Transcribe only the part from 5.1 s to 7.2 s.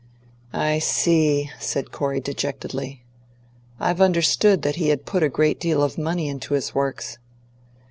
a great deal of money into his Works."